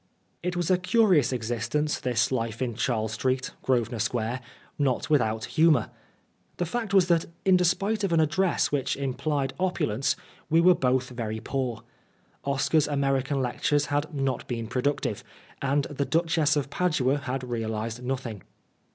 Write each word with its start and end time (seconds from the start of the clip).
It 0.41 0.55
was 0.57 0.71
a 0.71 0.79
curious 0.79 1.31
existence, 1.31 1.99
this 1.99 2.31
life 2.31 2.59
in 2.59 2.73
Charles 2.73 3.11
Street, 3.11 3.51
Grosvenor 3.61 3.99
Square, 3.99 4.41
not 4.79 5.11
with 5.11 5.21
out 5.21 5.45
humour. 5.45 5.91
The 6.57 6.65
fact 6.65 6.91
was 6.91 7.07
that, 7.07 7.25
in 7.45 7.55
despite 7.55 8.03
of 8.03 8.11
an 8.11 8.19
address 8.19 8.71
which 8.71 8.97
implied 8.97 9.53
opulence, 9.59 10.15
we 10.49 10.59
were 10.59 10.73
both 10.73 11.09
very 11.09 11.39
poor. 11.39 11.83
Oscar's 12.43 12.87
American 12.87 13.43
lectures 13.43 13.85
had 13.93 14.11
not 14.11 14.47
been 14.47 14.65
productive, 14.65 15.23
and 15.61 15.83
the 15.83 16.03
Duchess 16.05 16.55
of 16.55 16.71
Padua 16.71 17.17
had 17.19 17.43
realised 17.47 18.03
nothing. 18.03 18.41